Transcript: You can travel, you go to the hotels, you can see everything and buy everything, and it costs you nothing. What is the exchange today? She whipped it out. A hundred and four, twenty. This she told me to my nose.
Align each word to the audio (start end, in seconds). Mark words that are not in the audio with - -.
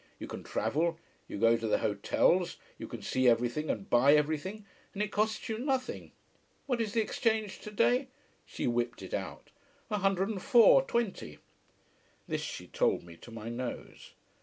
You 0.17 0.25
can 0.25 0.41
travel, 0.43 0.97
you 1.27 1.37
go 1.37 1.55
to 1.55 1.67
the 1.67 1.77
hotels, 1.77 2.57
you 2.79 2.87
can 2.87 3.03
see 3.03 3.29
everything 3.29 3.69
and 3.69 3.87
buy 3.87 4.15
everything, 4.15 4.65
and 4.95 5.03
it 5.03 5.11
costs 5.11 5.47
you 5.47 5.59
nothing. 5.59 6.11
What 6.65 6.81
is 6.81 6.93
the 6.93 7.01
exchange 7.03 7.59
today? 7.59 8.07
She 8.43 8.65
whipped 8.65 9.03
it 9.03 9.13
out. 9.13 9.51
A 9.91 9.99
hundred 9.99 10.29
and 10.29 10.41
four, 10.41 10.81
twenty. 10.83 11.37
This 12.27 12.41
she 12.41 12.65
told 12.65 13.03
me 13.03 13.15
to 13.17 13.29
my 13.29 13.49
nose. 13.49 14.13